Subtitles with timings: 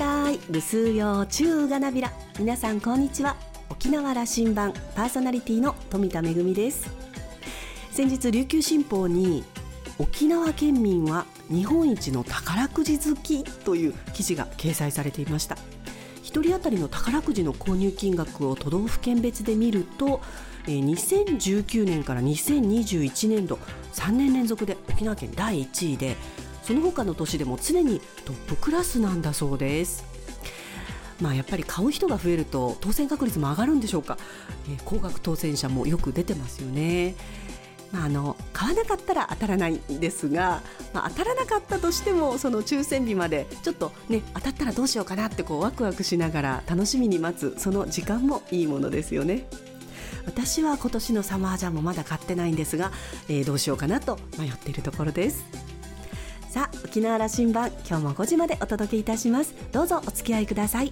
[0.00, 0.40] たい。
[0.48, 2.10] ルスーヨー中がなびら。
[2.38, 3.36] 皆さんこんにちは。
[3.68, 6.90] 沖縄羅針盤パーソナリティの富田恵です。
[7.90, 9.44] 先日琉球新報に
[9.98, 15.56] 沖縄県民は日本一の宝くじ好きという記事が掲載されていました。
[16.22, 20.22] 1人当たりの宝くじの購入金額を都道府県別で見ると
[20.64, 23.58] 2019年から2021年度
[23.92, 26.16] 3年連続で沖縄県第1位で
[26.70, 30.04] その他の年でも常にトップクラスなんだそうです。
[31.20, 34.16] まあやっぱり買う人が増えると当選確率も上がるんでしょうか、
[34.68, 37.16] えー、高額当選者もよく出てますよね。
[37.90, 40.62] まあ、あの買わなかったら当たらないんですが、
[40.94, 49.48] まあ、当たらなかったとしてもその抽選日までちょっとね当たったらどうしようかなってこうワクワクしながら楽しみに待つその時間もいいものですよね。
[50.24, 52.92] 私は今年のサマージャンもまだ買ってないんですが、
[53.28, 55.44] えー、どうしようかなと迷っているところです。
[56.50, 60.90] さあ沖縄羅針盤今日も5時までお届けいたしますどうぞお付き合いください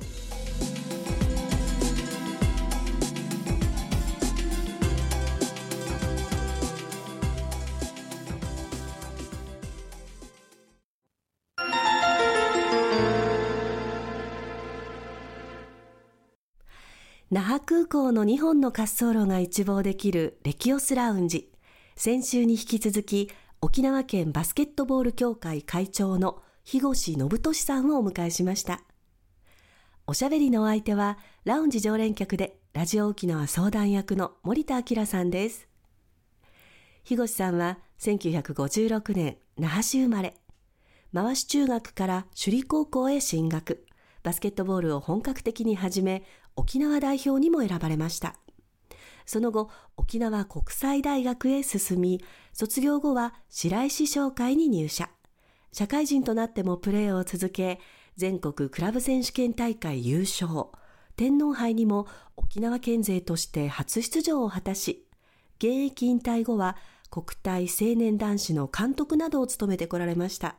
[17.32, 21.52] 那覇空港の2本の滑走路が一望できるレキオスラウンジ。
[21.94, 23.30] 先週に引き続き、
[23.60, 28.82] 沖縄県バスケットボール協会会長の日越信俊さんをお迎えしました。
[30.06, 35.66] おしゃべりのお相手は、ラウンジ常連客でラジオ沖縄相談役の森田明さんです。
[37.02, 40.34] 日越さんは1956年那覇市生まれ、
[41.12, 43.84] 回し中学から首里高校へ進学。
[44.22, 46.22] バスケットボールを本格的に始め、
[46.54, 48.36] 沖縄代表にも選ばれました。
[49.28, 55.10] その後、沖縄国際大学へ進み、卒業後は白石商会に入社。
[55.70, 57.78] 社会人となってもプレーを続け、
[58.16, 60.68] 全国クラブ選手権大会優勝。
[61.14, 62.06] 天皇杯にも
[62.38, 65.06] 沖縄県勢として初出場を果たし、
[65.58, 66.78] 現役引退後は
[67.10, 70.56] 国体青年男子の監督などを務めてこられました。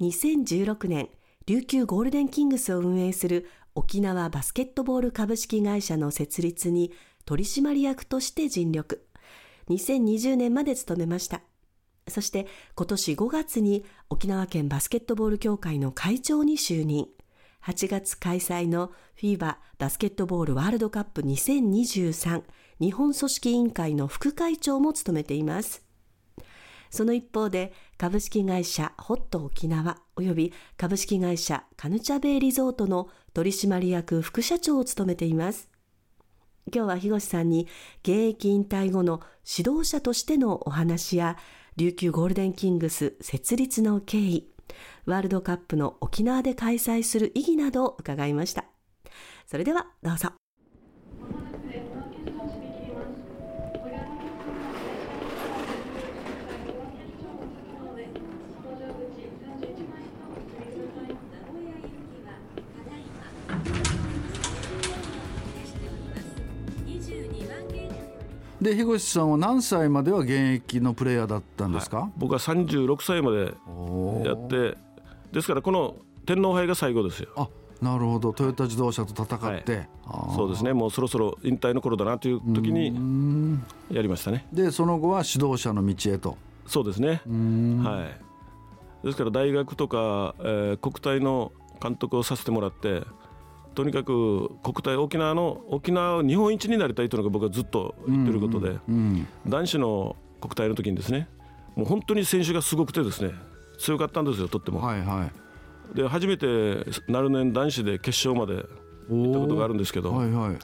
[0.00, 1.10] 2016年、
[1.46, 3.48] 琉球ゴールデンキングスを運営する
[3.78, 6.90] 沖縄バスケットボール株式会社の設立に
[7.24, 9.06] 取締役として尽力。
[9.68, 11.42] 2020年まで務めました。
[12.08, 17.06] そして今年5月に沖縄県バスケットボール協会の会長に就任。
[17.64, 22.42] 8月開催の FIBA バスケットボールワールドカップ2023
[22.80, 25.87] 日本組織委員会の副会長も務めています。
[26.90, 35.68] その一方で株式会社ホット沖縄及び株式会社カヌチャベイリゾートの取締役副社長を務めています。
[36.74, 37.66] 今日は日越さんに
[38.02, 39.20] 現役引退後の
[39.58, 41.36] 指導者としてのお話や
[41.76, 44.50] 琉球ゴールデンキングス設立の経緯、
[45.06, 48.64] ワールドカップの沖縄で開催する意義などを伺いました。
[49.46, 50.47] それではどうぞ。
[68.60, 73.54] で樋口さんは何歳までは現役のプレイヤーだったんですか、はい、僕は36歳まで
[74.28, 74.76] やって
[75.32, 75.96] ですからこの
[76.26, 77.28] 天皇杯が最後ですよ。
[77.36, 77.48] あ
[77.80, 78.32] なるほど。
[78.32, 79.88] トヨタ自動車と戦って、はい、
[80.34, 80.72] そうですね。
[80.72, 82.92] もうそろそろ引退の頃だなという時に
[83.90, 84.46] やりましたね。
[84.52, 86.36] でその後は指導者の道へと。
[86.66, 87.22] そうですね。
[87.84, 88.08] は
[89.02, 89.06] い。
[89.06, 93.02] ですから大学とか、えー、国体の監督をさせてもらって
[93.78, 98.76] とにかく国体沖縄の沖縄日本一になりたいというのが僕はずっと言ってることで、
[99.46, 101.28] 男子の国体の時にですね
[101.76, 103.34] もう本当に選手がすごくてですね
[103.78, 104.80] 強かったんですよとっても。
[104.80, 105.30] はいは
[105.94, 106.46] い、で初めて
[107.06, 108.66] なる年男子で決勝まで
[109.08, 110.56] 行ったことがあるんですけど、はいはい。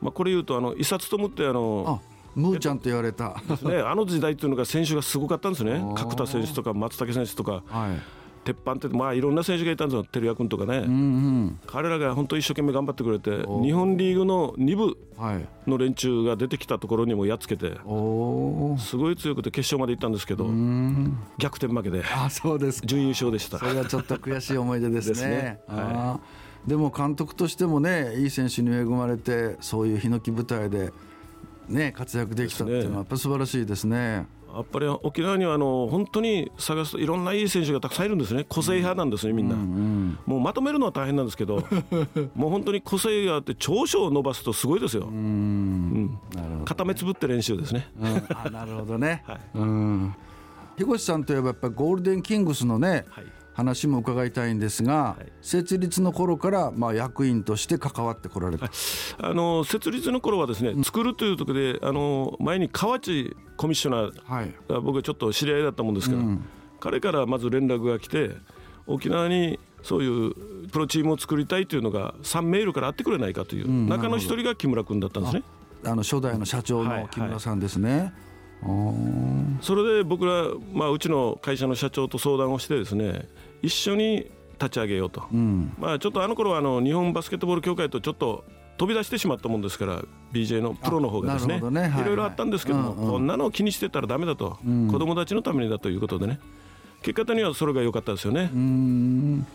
[0.00, 2.00] まあ、これ言うとあの伊佐勉ってあの
[2.34, 5.84] ムーちゃんと言われた、ね、あの時代っていうのが選手がすごかったんですね。
[5.94, 8.00] 角田選手とか松竹選手とか、はい、
[8.44, 10.04] 鉄板ってまあいろんな選手がいたんですよ。
[10.04, 14.98] 照屋君とかね、うんうん、彼らが本当一生懸命頑張ってくれて日本リーグの2部
[15.66, 20.46] の連中が出てきたところにもやっつけてすごい強くて決勝まで行ったんですけど
[21.38, 23.58] 逆転負けであそうです準優勝でした。
[23.58, 25.28] それはちょっと悔しい思い出ですね。
[25.30, 26.20] ね、は
[26.66, 30.92] い、でも監督としてもねいい選手に恵まれてそういうヒノキ舞台で
[31.68, 34.26] ね活躍できたっていうのはやっぱ素晴らしいですね。
[34.54, 41.64] やっぱり沖縄にはあの本当に探すといろんないい選手がたくさんいるんですね、個性派なんですね、みんな、うんうん、もうまとめるのは大変なんですけど、
[42.34, 46.18] もう本当に個性があって、長所を伸ばすとすごいですよ、うん、
[46.64, 47.90] 固めつぶって練習ですね。
[47.98, 50.14] うん、あなるほどね、 はい、うん、
[50.76, 58.70] 日越さんといえば、やっぱりゴールデンキングスのね、はい、話も伺いたいんですが、はい、設立の頃からまあ役員として関わってこられた、
[59.18, 66.44] あの設立の頃はですね、うん、作るというところであの前に河内コミッショナーが僕はちょっと知り合いだったもんですから、うん、
[66.80, 68.36] 彼からまず連絡が来て
[68.86, 75.42] 沖縄にそういうプロチームを作りたいというのが3メールからあってくれないかという、うん、中の一人が木村君だったんですね。
[75.84, 77.90] あの初代の社長の木村さんですね。
[77.90, 78.12] はいはい
[79.60, 83.26] それで僕ら、まあ、うちの会社の社長と相談をしてですね
[83.62, 88.44] 一緒に立ち上げようと、うん、まあ、ちょっとあの頃はあの日本バスケットボール協会とちょっと
[88.78, 91.88] 飛び出してしまったもんですから BJ のプロの方がですね、ね。
[91.88, 92.04] はい、い。
[92.04, 96.40] ろいろあったんですけども、こんなのを気にしてたらだめだと、うん、子供たちのためにだということでね。
[97.02, 98.50] 結果的にはそれが良かったですよね。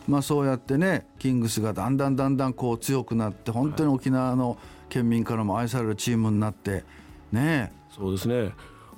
[0.08, 4.58] まあ、そうやってねキングスがだんだんだんだんこう強くなって本当に沖縄の
[4.90, 6.84] 県民からも愛されるチームになって
[7.32, 7.72] ね。
[7.96, 8.52] そうですね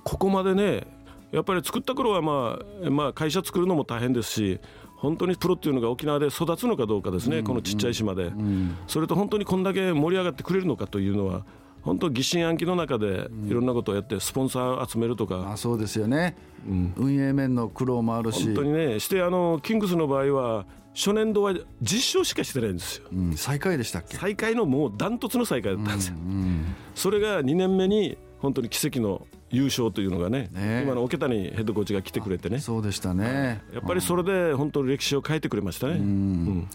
[0.09, 0.87] ここまでね
[1.31, 4.59] やっぱり作った頃はまあ、まあ、会社作るのも大変ですし
[4.97, 11.45] 本当にプロっていうのが沖縄で育つのかどうかですね、うん、このちっちゃい島で、うん、それと本当にこんだけ盛り上がってくれるのかというのは
[11.83, 16.35] 本当疑心暗鬼の中でいろんなことをやってスポンサー集めるとか、うん、あそうですよね、
[16.67, 18.45] うん、運営面の苦労もあるし。
[18.45, 20.65] 本当にねしてあのキングスの場合は
[20.95, 24.17] 初年度は実証しかしてないんですよ、うん、最下位でしたっけ？
[24.17, 30.83] 最下位のもうダントツの最下位だったんですよ、うんうん、それが2年目に本当に奇跡の優勝というのがね、ね。
[30.83, 35.93] 今の桶谷ヘッドコーチが来てくれてね、そうでしたね、やっぱりそれで本当に歴史を変えてくれましたね。
[35.93, 36.69] うん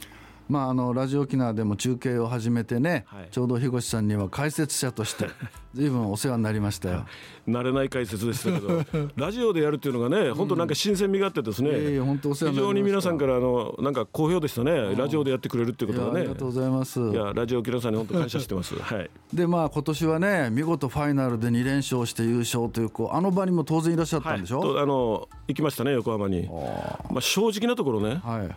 [0.49, 5.29] まあ、あのラジオ沖縄でも中継を始めてね、はい、ちょうど樋口さんには解説者として
[5.73, 7.06] ずいぶんお世話になりましたよ。
[7.49, 16.20] 慣れない解説でしたけど ラジオでやるっていうのがね本当なんか新鮮味があってですね、うん、非常に皆さんからあのなんか好評でしたねラジオでやってくれるっていうことがね。
[16.20, 17.00] ありがとうございます。
[17.00, 18.75] いやラジオ沖縄さんに本当感謝してます。
[18.79, 19.11] はい。
[19.32, 26.49] でまあ今年はね見事ファイナルで2連勝して優勝というこうあの場にも当然いらっしゃったんでしょ、はい、あの行きましたね横浜に。
[27.11, 28.56] まあ正直なところね、はい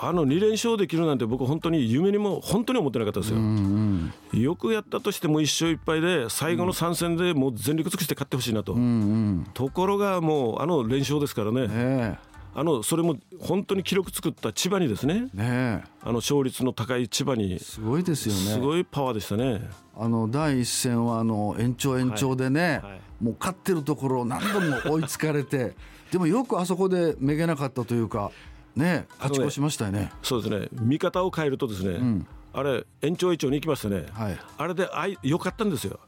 [0.00, 12.18] あの2連勝できるなんて僕本当に夢にも本当に思ってなかったですよ、うんうん、よくやったとしても1勝1敗で最後の3戦でもう全力尽くして勝ってほしいなと、うんうん、ところがもうあの連勝ですからね、ね
[12.54, 15.28] あのそれも本当に記録作った千葉にですね。
[15.32, 17.60] ねあの勝率の高い千葉に。
[17.60, 18.40] すごいですよね。
[18.40, 19.62] すごいパワーでしたね。
[19.96, 22.92] あの第一戦はあの延長延長でね、はい。
[22.92, 25.76] はい、もう勝ってるところを何度も追いつかれて
[26.10, 28.32] でもよくあそこでめげなかったというか
[28.78, 30.68] ね勝ち越しましたよね、ね、そうですね。
[30.72, 36.00] 見方を変えるとですね、うん、あれ延長延長に行きましてね、はい、あれであい良かったんですよ。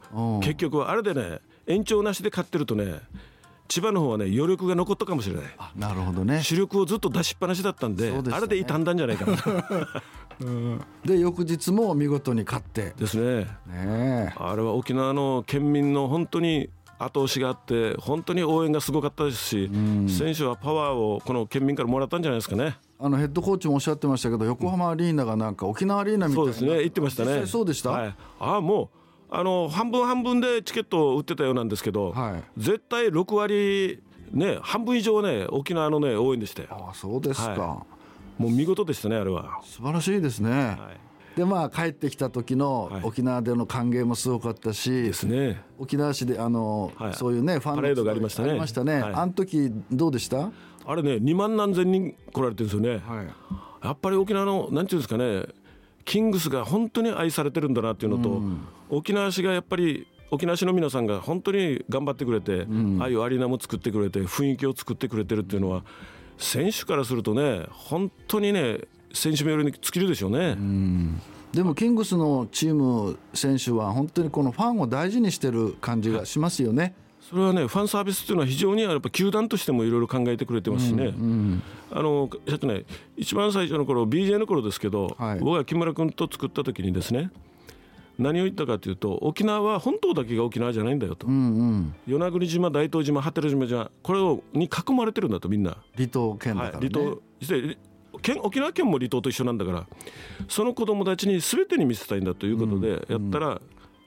[0.42, 3.00] 結局はあれでね延長なしで勝ってるとね
[3.68, 5.44] 千葉の方はね余力が残ったかもしれない。
[5.76, 6.42] なるほどね。
[6.42, 10.02] 主力をずっと出しっぱなしだったんで、ね、あれで傷んだんじゃないかな。
[10.40, 12.94] うん、で翌日も見事に勝って。
[12.96, 13.46] ですね。
[13.68, 16.70] ねあれは沖縄の県民の本当に
[17.00, 22.76] 後押しがあって本当に応援がすごかったですし、うん、選手はパワーをこの県民からもらったんじゃないですかね。
[22.98, 26.78] あのヘッドコーチもおっしゃってましたけど横浜アリーナがなんか沖縄アリーナみたいな、そうですね。
[26.80, 27.46] 言ってましたね。
[27.46, 28.90] そうでした、はい、ああも
[29.30, 34.02] うあの半分半分でチケットを売ってたようなんですけど、はい、絶対6割
[34.32, 36.68] ね半分以上ね沖縄のね応援でしたよ。
[36.90, 37.56] あそうですか、は
[38.38, 39.60] い、もう見事でしたねあれは。
[39.64, 48.50] 素晴らしいですね、はいでまあ帰ってきた時の沖縄での歓迎もすごかったし、ね、沖縄市であの、はい、そういうねファンパレードがありましたね。
[48.50, 49.00] ありましたね。
[49.00, 50.50] はい、あの時どうでした？
[50.86, 53.02] あれね2万何千人来られてるんですよね。
[53.06, 53.26] はい、
[53.86, 55.46] やっぱり沖縄のなんていうんですかね、
[56.04, 65.84] キングスが本当に愛されてるんだなっていうのと、うん、沖縄市がやっぱり沖縄市の皆さんが本当に頑張ってくれて、うん、ああいうアリーナも作ってくれて雰囲気を作ってくれてるっていうのは
[66.38, 68.78] 選手からするとね本当にね
[69.12, 70.56] 選手名に尽きるでしょうね。
[70.58, 71.20] うん。
[71.52, 76.94] でもキングスのチーム選手は本当にこのファンを大事にしてる感じがしますよね。
[77.20, 81.12] それはねファンサービスっていうのは非常にやっぱ球団としてもいろいろ考えてくれてますしね、うん。
[81.12, 82.84] うん、あのっとね
[83.16, 87.30] 一番最初の頃 BJ の頃ですけど、はい、僕が木村君と作った時にですね
[88.18, 91.36] 何を言ったかというと沖縄は本島だけが沖縄じゃないんだよと、うんう
[91.72, 95.76] ん、与那国島大東島波照島じゃこれをに囲まれてるんだとみんな。
[95.96, 97.22] 離島県だから、ね、はい、離島
[98.20, 99.86] 県沖縄県も離島と一緒なんだから
[100.48, 103.60] その子供たちに全てに見せたいんだということでやったら、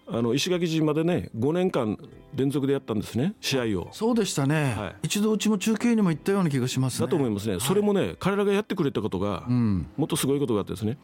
[0.08, 1.98] あの石垣島でね5年間
[2.36, 3.90] 連続でやったんですね試合を。
[3.92, 10.98] そうでしたね、はい、一度うちも中継にも行ったような気がします、ね、だと思いますね、それもね彼らがやってくれたことが、もっとすごいことがあってですね。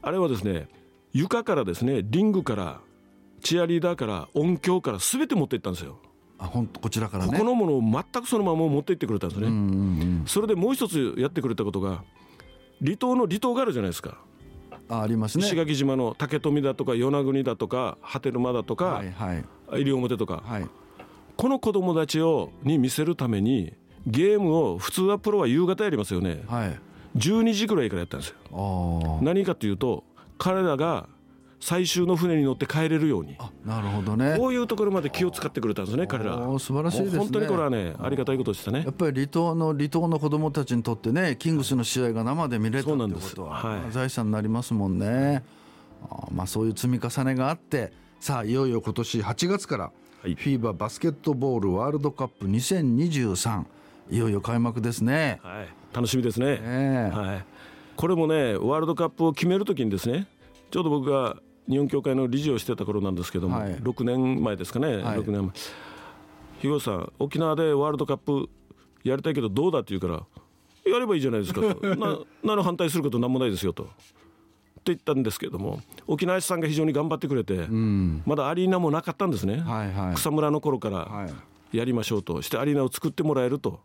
[0.00, 0.68] あれはですね
[1.12, 2.80] 床からですねリングから
[3.42, 5.98] チアリーダーから音響から全て持っていったんですよ。
[6.38, 12.02] あ本当こちらから、ね、ここのものを全くそのまま持っていってくれたんですね、うんうんうん、それでもう一つやってくれたことが
[12.82, 14.18] 離島の離島があるじゃないですか。
[14.88, 15.46] あありますね。
[15.46, 19.44] 石垣島の竹富だとか与那国だとか波照間だとか、はいはい、
[19.84, 20.68] 西表とか、はい、
[21.36, 23.72] この子供たちをに見せるために
[24.06, 26.78] ゲームを普通はプロは夕方やりますよね、はい、
[27.16, 29.20] 12時ぐらいからやったんですよ。
[29.22, 30.04] 何かというと
[30.38, 31.08] 彼らが
[31.62, 33.38] 最終の船に乗って帰れるように。
[33.64, 34.34] なるほどね。
[34.36, 36.36] こういうところまで気を使ってくれたんですね彼ら。
[36.58, 37.18] 素晴らしいですね。
[37.20, 38.82] 本当にこれはねありがたいことでしたね。
[38.84, 45.44] やっぱり離島の離島の子どもたちにとってねキングスの試合が生で見れたってことは、はい、財産になりますもんね。
[46.10, 53.64] あまあそういう積み重ねがあってさあいよいよ今年8月から、はい、フィーバーバスケットボールワールドカップ2023
[54.10, 57.44] いよいよ開幕ですね、はい、楽しみですね、ねはい、
[57.94, 60.26] これもねワールドカップを決めるときにですね
[60.72, 61.36] ちょうど僕が
[61.68, 65.50] 日本協会の理事をしてた頃なんですけども、はい、6年前ですかね、はい、6年前。
[66.60, 68.48] 日越さん沖縄でワールドカップ
[69.04, 71.86] やりたいけどどうだって言うからやればいいじゃないですかと。
[71.96, 73.84] な何反対することなんもないですよと。
[73.84, 73.86] っ
[74.84, 81.28] て言ったんですけども沖縄市さんが非常に頑張ってくれて、うん、まだアリーナもなかったんですね、はいはい、草むらの頃から
[81.72, 82.42] やりましょうと。
[82.42, 83.80] してアリーナを作ってもらえると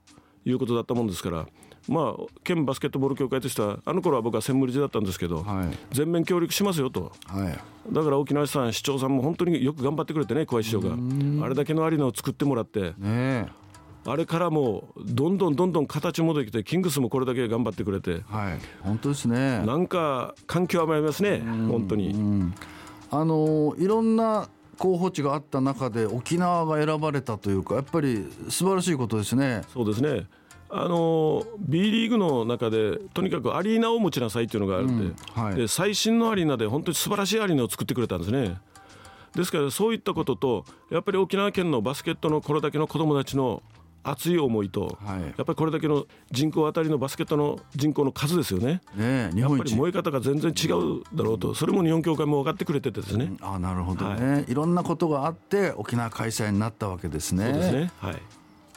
[0.49, 1.47] いうことだったもんですから
[1.87, 11.45] まあ、県バスケットボール協会としてはあの頃は僕は専務理事だったんですけど、はい、全面協力しますよと、はい、だから沖縄市さん市長さんも本当によく頑張ってくれてね小石市長が。
[11.45, 13.47] あれだけのアリーナを作ってもらって、ね、
[14.05, 19.65] あれからもどんどんどんどん形戻ってきてキングスもこれだけ頑張ってくれて、はい、本当ですね。
[19.65, 21.39] なんか環境はまりますね。
[21.39, 22.53] 本当に。
[23.09, 29.63] あのいろんな候補地があった中で沖縄が選ばれたというかやっぱり素晴らしいことですね。
[29.73, 30.27] そうですね
[30.69, 38.57] あの B リーグの中でとにかくアリーナを持ちなさいっていうのがあるんでうんはい、で最新のアリーナで本当に素晴らしいアリーナを作ってくれたんですね。
[39.33, 43.61] ですからそういったこととやっぱり沖縄県のバスケットのこれだけの子どもたちの
[44.09, 48.81] 熱い思いと、はい、やっぱりこれだけの人口当たりのバスケットの人口の数ですよね。
[48.95, 53.25] ねやっぱり燃え方が全然違うだろうと、それも日本協会も分かってくれててですね。
[53.25, 57.45] うん、あなるほどね、はい、いろんなことがあって沖縄開催になったわけですね。
[57.45, 57.91] そうですね。
[57.99, 58.21] はい。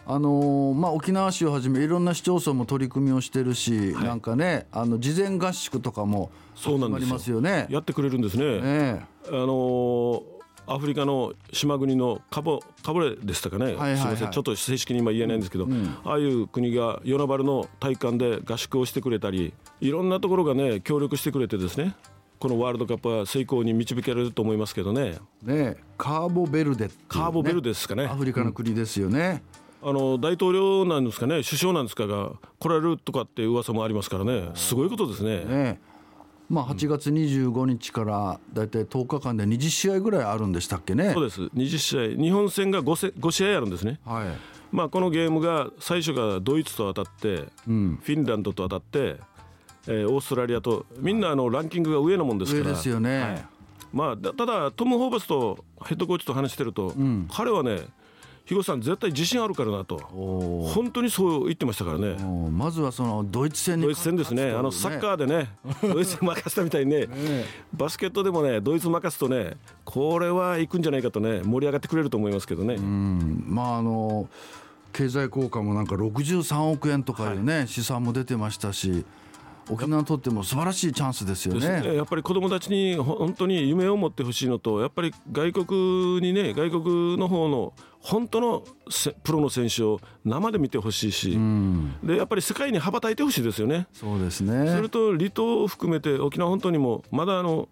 [0.06, 8.60] あのまあ、沖縄市をはじめいろんな市町村も取り組みをしてるし、はい、なんかねあの事前合宿とかも始まりますよねやってくれるんですね。
[8.60, 10.22] ねあのー、
[10.66, 21.94] アフリカの島国のカボカボレでしたかね、はいはいはい、すみませんちょっと正式に今言えないんですけど、うん、ああいう国が与那原の体育館で合宿をしてくれたりいろんなところがね協力してくれてですね
[22.38, 25.18] このワールドカップは成功に導けられると思いますけどね。
[25.42, 28.06] ねカーボベルデ、ね、カーボベルデですかね。
[28.06, 29.42] アフリカの国ですよね。
[29.54, 35.44] うんあの大統領なんですかね、首相なんですかが来られるとかって噂もありますからね、すごいことですね。
[35.44, 35.80] ね
[36.50, 41.12] まあ、8月25日から大体10日間で20試合ぐらいあるんでしたっけね。
[41.14, 44.00] そうです、20試合、日本戦が 5, せ5試合あるんですね。
[44.04, 44.26] はい。
[44.72, 49.20] まあ、このゲームが最初がドイツと当たって、うん、フィンランドと当たって、
[49.86, 52.66] えー、オーストラリアと、みんなあのランキングが上のもんですから。
[52.66, 53.46] 上ですよね、はい。
[53.92, 57.86] まあ、ただ、トム・ホーバスとヘッドコーチと話してると、うん、彼はね、
[58.50, 59.96] 肥後さん絶対自信あるからなと。
[60.74, 62.16] 本当にそう言ってましたからね。
[62.50, 64.50] まずはそのドイツ戦にドイツ戦ですね。
[64.50, 65.50] あのサッカーでね。
[65.80, 67.08] ドイツ任せたみたいにね。
[67.72, 72.76] バスケットでもねドイツ任すとねこれはいくんじゃないかとね盛り上がってくれると思いますけどね。
[72.76, 74.28] まああの
[74.92, 79.04] 経済効果もなんか63億円とかいうね、はい、試算も出てましたし
[79.70, 81.80] 沖縄にとっても素晴らしいチャンスですよね。
[81.80, 88.64] ねやっぱり子どもたちに本当に夢を持ってほしいのとやっぱり外国にね外国の方の本当の
[89.22, 93.86] プロの選手を生で見てほしいし、うん、でやっぱり世界に羽ばたいてほしいですよね。
[93.92, 97.68] そうですねそれと離島を含めて沖縄本当にもまだあの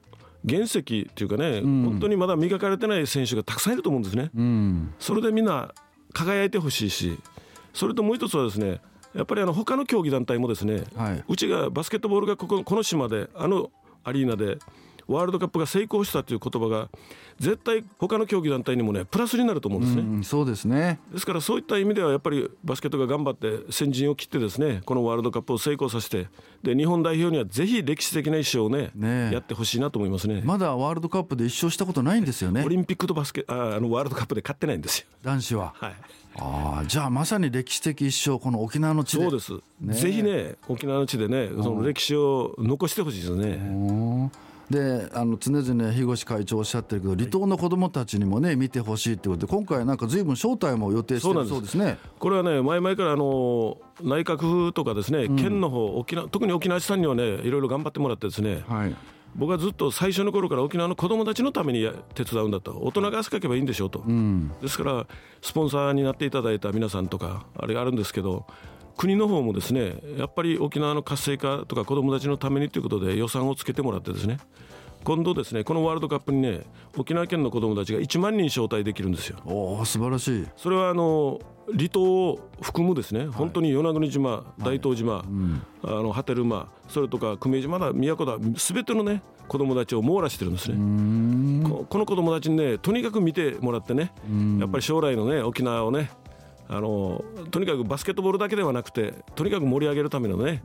[0.48, 4.30] 原石っていうかね、うん、本当にまだ磨かれてない選手がたくさんいると思うんですね。
[4.36, 5.72] うん、それでみんな
[6.12, 7.18] 輝いてほしいし
[7.74, 8.80] それともう一つはですね
[9.14, 13.70] やっぱりあの他の競技団体もですね、はい、うちがバスケットボールがこここの島であの
[14.04, 14.58] アリーナで
[15.08, 16.88] ワールドカップが成功したという言葉が
[17.40, 20.18] 絶対他の競技団体にもねプラスになると思うんですね。
[20.20, 21.00] うそうですね。
[21.12, 26.28] ですからそういった意味ではやっぱりバスケットが頑張って先陣を切ってですねこのワールドカップを成功させて
[26.62, 30.42] で日本代表にはぜひ歴史的な一勝をね、ね、やってほしいなと思いますね。
[30.44, 32.62] まだワールドカップで一勝したことないんですよね。
[32.64, 35.06] オリンピックとバスケああのワールドカップで勝ってないんですよ。
[35.22, 35.74] 男子は。
[35.76, 35.94] はい。
[36.40, 39.24] あじゃあまさに歴史的一勝この沖縄の地で。
[39.24, 44.30] そうです、ね、ぜひね沖縄の地でねその歴史を残してほしいですね。
[44.70, 51.74] であの常々日越会長おっしゃってるけど離島の子どもたちにもね見てほしいってことで今回なんかずいぶん招待も予定してるそうです。
[51.76, 51.98] ね。
[52.18, 58.94] これはね前々からあの内閣府とかですね、うん、県の方沖縄特に沖縄市さんにはねいろいろ頑張ってもらってですね、はい、
[59.34, 62.78] 僕はずっと最初の頃から沖縄の子どもたちのために手伝うんだと。
[62.82, 65.06] 大人が汗かけばいいんでしょうと、うん、ですから
[65.40, 68.46] スポンサーになっていただいた皆さんとかあれがあるんですけど
[68.98, 74.38] 国の方もですねやっぱり沖縄の活性化とか子どもたちのためにということで予算をつけてもらってですね
[75.04, 76.62] 今度ですねこのワールドカップにね
[76.96, 79.38] 沖縄県の子どもたちが1万人招待できるんですよ。
[79.46, 80.46] おお素晴らしい。
[80.56, 81.38] それはあの
[81.70, 90.76] 離島を含むですね、本当に与那国島、大東島、はいうん、あの波照間それとか久米島だ宮古だ全てのね子供たちを網羅してるんですね。
[91.88, 94.12] この子供たちにねとにかく見てもらってね
[94.58, 96.10] やっぱり将来のね沖縄をね
[96.70, 100.62] あのとにかくバスケットボールだけではなくてとにかく盛り上げるためのね、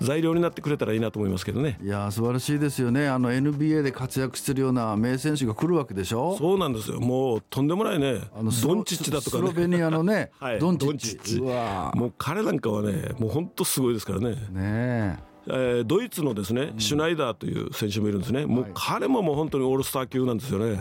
[0.00, 1.78] 材料になってくれたらいいなと思いますけどね。
[1.82, 3.08] いや素晴らしいですよね。
[3.08, 6.36] あの NBA で活躍してるような名選手が来るわけでしょ？
[6.38, 7.00] そうなんですよ。
[7.00, 8.20] もうとんでもないね。
[8.36, 9.48] あのドンチッチだとかね。
[9.50, 11.40] スロベニアのね、 はい、ドンチッチ。
[11.40, 14.30] もう彼なんかはねもう本当すごいですからね。
[14.30, 20.76] ねえー、ドイツのですね、シュナイダーという選手もいるんですね、もう彼ももう本当にオールスター級なんですよね、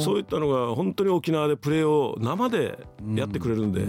[0.00, 2.78] そういったのが本当に沖縄でプレーを生で
[3.14, 3.82] やってくれるんで、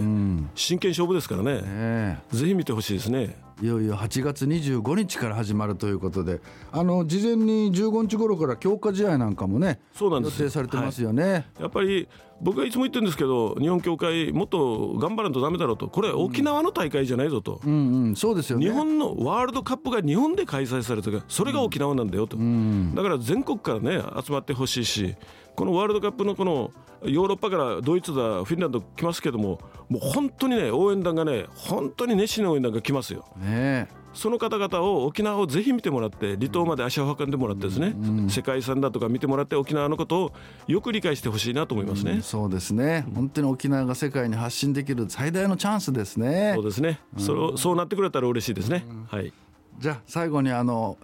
[0.54, 3.36] 真剣勝負ですからね、ぜひ見てほしいですね。
[3.62, 6.40] いよいよ8月25日から始まるということで
[6.72, 10.40] あの事前に15日頃から強化試合なんかもねそうなんです。
[10.40, 12.08] 予定されてますよね、はい、やっぱり
[12.40, 15.88] 僕はいつも言ってるんですけど日本協会もっと頑張らんとだめだろうと。
[15.88, 17.70] これ沖縄の大会じゃないぞと、うん。
[17.70, 25.16] うんうん、そうですよ、ね、日本のワールドカップが日本で開催されてそれが沖縄なんだよと、うん、だから全国からね集まってほしいし
[25.60, 26.70] このワールドカップのこの
[27.02, 33.26] ヨーロッパからドイツだフィンランド来ますけどももう本当にね応援団がね本当に熱心な応援団が来ますよ。
[33.36, 33.86] ね。
[34.14, 40.32] その方々を沖縄をぜひ見てもらって離島まで足を運んでもらってですね、うん、世界遺産だとか見てもらって沖縄のことを
[40.66, 43.04] よく理解してほしいなと思いますね、うん、そうですね。
[43.14, 46.52] 本当に沖縄が世界に発信できる最大のチャンスですね。
[46.54, 49.30] そうですね、うん、そそうなってくれたら嬉しいですね、はい。
[49.78, 50.96] じゃあ最後にあの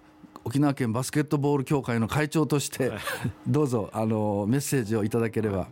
[0.46, 2.92] 沖縄県バスケットボール協会の会長として
[3.48, 5.66] どうぞあのメッセージをいただければ。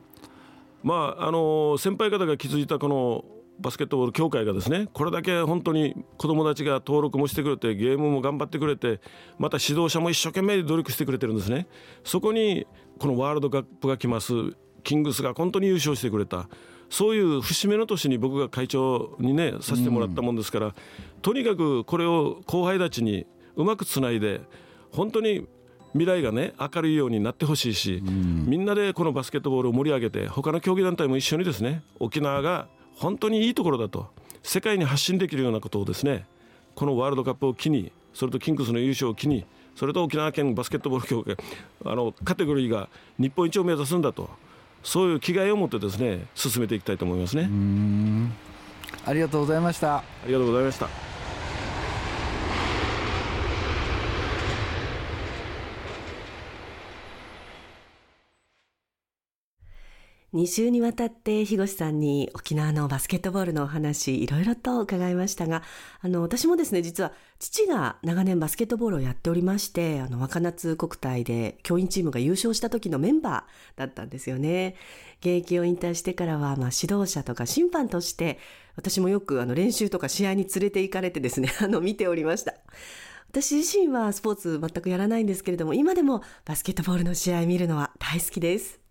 [0.82, 3.24] まああの先輩方が築いたこの
[3.60, 9.00] バスケットボール協会がですねこれだけ本当に子どもたちが登録もしてくれてゲームも頑張ってくれて
[9.38, 11.68] また指導者も一生懸命努力してくれてるんですね。
[12.02, 12.66] そこに
[12.98, 14.32] このワールドカップが来ます
[14.82, 16.48] キングスが本当に優勝してくれた
[16.90, 20.72] そういう節目の年に僕が会長にねさせてもらったもんですから、うん、
[21.22, 23.24] とにかくこれを後輩たちに
[23.56, 24.40] うまくつないで
[24.94, 25.46] 本当に
[25.92, 34.08] 未来がね明るいようになってほしいし、うん、みんなでこのバスケットボールを盛り上げて他の競技団体も一緒にですね沖縄が本当にいいところだと
[34.42, 36.26] 世界に発信できるようなことをですね
[36.74, 41.36] このワールドカップを機にそれとキングスの優勝を機にそれと沖縄県バスケットボール協会
[41.84, 44.30] あのカテゴリーが日本一を目指すんだと
[44.82, 47.48] そういう気概を持ってですね進めていきたいと思いますね。
[49.06, 49.96] ありがとうございました。
[49.96, 51.13] ありがとうございました
[60.34, 65.62] 2週にわたって日越さんに沖縄のバスケットボールのお話いろいろと伺いましたが
[66.00, 74.74] あの私もですね実は父が長年バスケットボールをやっておりましてあの若夏国体で教員チームが優勝した時のメンバーだったんですよね。
[75.20, 78.40] 現役を引退してからは、まあ、指導者とか審判として
[78.74, 82.54] 私もよくあの練習とか試合に連れて行かれてですね あの見ておりました。
[83.30, 88.83] 私自身はスポーツ全くやらないんですけれども今でもバスケットボールの試合見るのは大好きです。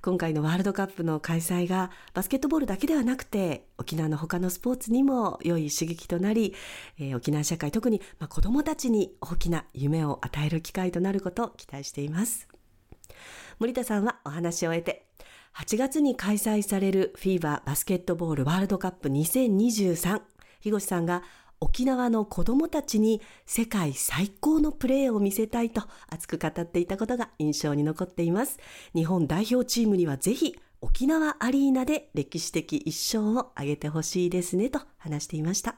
[0.00, 6.54] 今回のワールドカップの開催がバスケットボールだけではなくて沖縄の他のスポーツにも良い刺激となり、
[6.98, 12.48] えー、沖縄社会特に、まあ、子どもたちに大きな夢を与える機会となることを期待しています。
[13.58, 15.06] 森田さんはお話を終えて
[15.56, 20.20] 8月に開催される FIBA バスケットボールワールドカップ2023
[20.60, 21.22] 日越さんが
[21.60, 28.58] 沖縄の子供たちに世界最高のプレーを見せたいと熱く語っていたことが印象に残っています。
[28.94, 35.76] 日本代表チームにはぜひ沖縄アリーナで歴史的一勝を挙げてほしいですねと話していました。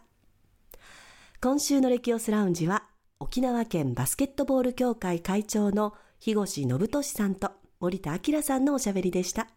[1.40, 2.84] 今週のレキオスラウンジは
[3.18, 9.48] 沖縄県バスケットボール協会会長の日越信俊さんと森田明さんのおしゃべりでした。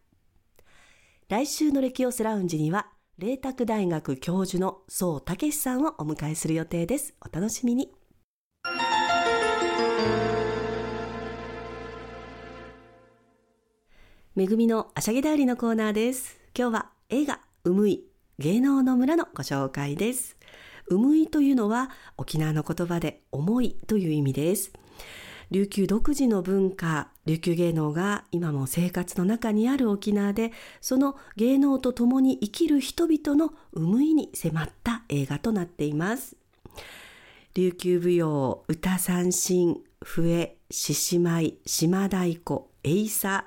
[1.27, 2.88] 来週のレキオスラウンジには
[3.19, 7.13] 麗澤大学教授の宋武さんをお迎えする予定です。
[7.21, 7.93] お楽しみに。
[14.34, 16.39] めぐみのあしゃぎだよりのコーナーです。
[16.58, 18.04] 今日は映画うむい
[18.39, 20.36] 芸能の村のご紹介です。
[20.88, 24.73] うむいというのは沖縄の言葉で重いという意味です。
[25.51, 30.51] 琉球独自の文化、琉球芸能が今も生活の中にある沖縄で、
[30.82, 36.36] その芸能と共に生きる人々の産いに迫った映画となっています。
[37.56, 43.45] 琉球舞踊、歌三振、笛、獅子舞、島太鼓、エイサ、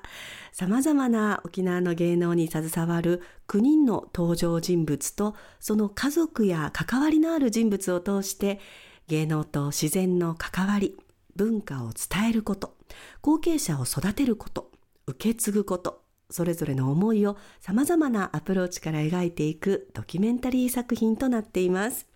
[0.53, 8.59] 様々な沖縄の芸能に携わる9人の登場人物とその家族や関わりのある人物を通して
[9.07, 10.97] 芸能と自然の関わり、
[11.37, 12.75] 文化を伝えること
[13.21, 14.71] 後継者を育てること
[15.05, 22.07] 受け継ぐことそれぞれの思いを様々なアプローチから描いていくドキュメンタリー作品となっています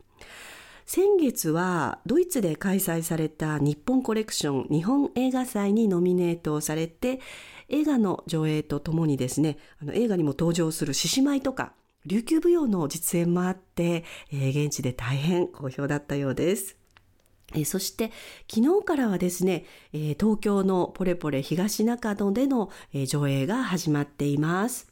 [0.86, 7.22] 先月はドイツで開催された日本コレクション日本映画祭にノミネートされて
[7.70, 11.72] 映画の上映とともにですねあの映画にも登場する獅子舞とか
[12.06, 14.04] 琉球舞踊の実演もあって、
[14.34, 16.81] えー、現地で大変好評だったようです。
[17.56, 18.12] えそして
[18.50, 24.90] 昨日からはですね、え東京のポレポレ東中野での、え上映が始まっています。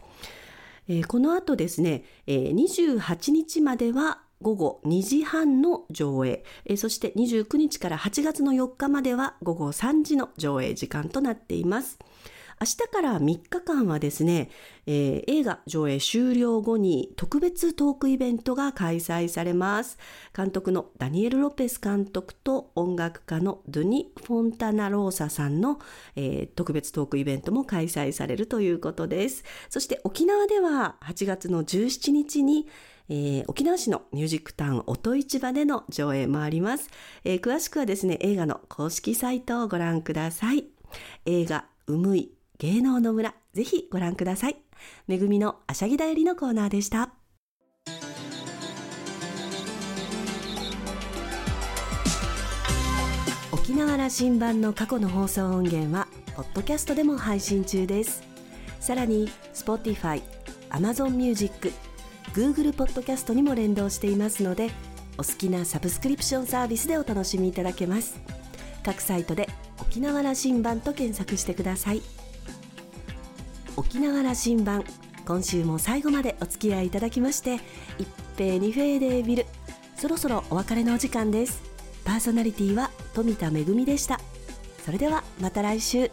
[0.88, 12.00] えこの後ですね、え28日までは午後2時半の上映、えそして29日から8月の4日までは午後3時の上映時間となっています。
[12.62, 14.50] 明日から3日間はですね、
[14.86, 19.98] えー、映画上映終了後に特別トークイベントが開催されます。
[20.36, 25.80] 監督のダニエル・ロペス監督と音楽家のドゥニ・フォンタナローサさんの、
[26.18, 29.46] えー、特別トークイベントも開催されるということです。
[29.70, 32.68] そして沖縄では8月の17日に
[33.12, 36.92] えー、沖縄市のミュージックタウン音市場での上映もあります、
[37.24, 40.66] えー、詳しくはですね映画の公式サイトをご覧ください
[41.26, 44.58] 映画うむい芸能の村ぜひご覧ください。
[45.08, 47.14] めぐみのあしゃぎだよりのコーナーでした。
[53.54, 58.24] 沖縄羅針盤の過去の放送音源はポッドキャストでも配信中です。
[58.82, 60.22] さらに Spotify、
[60.72, 61.72] Amazon Music、
[62.34, 64.70] Google ポッドキャストにも連動していますので
[65.18, 68.20] お好きなサブスクリプションサービスでお楽しみいただけます。
[68.84, 69.48] 各サイトで
[69.80, 72.02] 沖縄羅針盤と検索してください。
[73.80, 74.84] 沖縄羅針盤。
[75.26, 77.62] 今週も最後までお付き合いいただきまして
[77.98, 79.46] 一平二平でビル。
[79.96, 81.62] そろそろお別れのお時間です。
[82.04, 84.20] パーソナリティは富田恵でした。
[84.84, 86.12] それではまた来週。